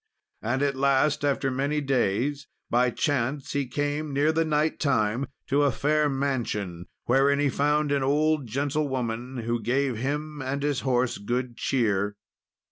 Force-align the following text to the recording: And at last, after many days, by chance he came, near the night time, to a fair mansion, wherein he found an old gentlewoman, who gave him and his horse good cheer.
And 0.41 0.63
at 0.63 0.75
last, 0.75 1.23
after 1.23 1.51
many 1.51 1.79
days, 1.79 2.47
by 2.71 2.89
chance 2.89 3.51
he 3.53 3.67
came, 3.67 4.11
near 4.11 4.31
the 4.31 4.43
night 4.43 4.79
time, 4.79 5.27
to 5.45 5.61
a 5.61 5.71
fair 5.71 6.09
mansion, 6.09 6.87
wherein 7.05 7.37
he 7.37 7.49
found 7.49 7.91
an 7.91 8.01
old 8.01 8.47
gentlewoman, 8.47 9.43
who 9.45 9.61
gave 9.61 9.97
him 9.97 10.41
and 10.41 10.63
his 10.63 10.79
horse 10.79 11.19
good 11.19 11.55
cheer. 11.55 12.15